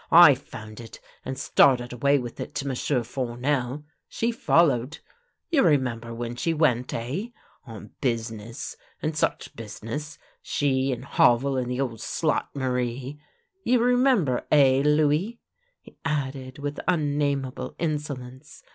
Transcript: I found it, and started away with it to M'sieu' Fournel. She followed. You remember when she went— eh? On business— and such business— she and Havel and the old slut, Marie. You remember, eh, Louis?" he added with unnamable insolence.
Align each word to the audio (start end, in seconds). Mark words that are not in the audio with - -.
I 0.11 0.33
found 0.33 0.79
it, 0.79 0.99
and 1.23 1.37
started 1.37 1.93
away 1.93 2.17
with 2.17 2.39
it 2.39 2.55
to 2.55 2.67
M'sieu' 2.67 3.03
Fournel. 3.03 3.83
She 4.09 4.31
followed. 4.31 4.97
You 5.51 5.61
remember 5.61 6.11
when 6.11 6.35
she 6.35 6.55
went— 6.55 6.91
eh? 6.95 7.27
On 7.67 7.91
business— 8.01 8.75
and 9.03 9.15
such 9.15 9.55
business— 9.55 10.17
she 10.41 10.91
and 10.91 11.05
Havel 11.05 11.55
and 11.55 11.69
the 11.69 11.79
old 11.79 11.99
slut, 11.99 12.47
Marie. 12.55 13.21
You 13.63 13.79
remember, 13.79 14.47
eh, 14.51 14.81
Louis?" 14.83 15.39
he 15.83 15.95
added 16.03 16.57
with 16.57 16.79
unnamable 16.87 17.75
insolence. 17.77 18.63